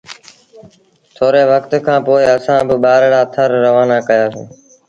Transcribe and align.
ٿوري 1.15 1.43
وکت 1.51 1.71
کآݩ 1.85 2.03
پو 2.05 2.13
اسآݩ 2.33 2.65
با 2.67 2.75
ٻآرڙآ 2.83 3.21
ٿر 3.33 3.49
روآنآ 3.65 3.97
ڪيآسيٚݩ۔ 4.07 4.49